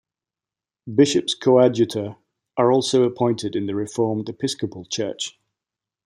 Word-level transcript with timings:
Bishops 0.91 1.35
coadjutor 1.35 2.15
are 2.57 2.71
also 2.71 3.03
appointed 3.03 3.55
in 3.55 3.67
the 3.67 3.75
Reformed 3.75 4.27
Episcopal 4.29 4.83
Church. 4.89 5.39